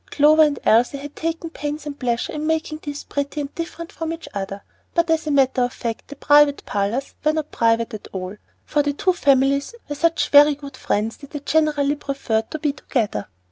Clover 0.09 0.41
and 0.41 0.57
Elsie 0.65 0.97
had 0.97 1.15
taken 1.15 1.51
pains 1.51 1.85
and 1.85 1.99
pleasure 1.99 2.33
in 2.33 2.47
making 2.47 2.79
these 2.81 3.03
pretty 3.03 3.39
and 3.39 3.53
different 3.53 3.91
from 3.91 4.11
each 4.11 4.27
other, 4.33 4.63
but 4.95 5.11
as 5.11 5.27
a 5.27 5.31
matter 5.31 5.61
of 5.61 5.73
fact 5.73 6.07
the 6.07 6.15
"private" 6.15 6.63
parlors 6.65 7.13
were 7.23 7.33
not 7.33 7.51
private 7.51 7.93
at 7.93 8.07
all; 8.11 8.37
for 8.65 8.81
the 8.81 8.93
two 8.93 9.13
families 9.13 9.75
were 9.87 9.93
such 9.93 10.29
very 10.29 10.55
good 10.55 10.75
friends 10.75 11.17
that 11.17 11.29
they 11.29 11.39
generally 11.41 11.95
preferred 11.97 12.49
to 12.49 12.57
be 12.57 12.73
together. 12.73 13.27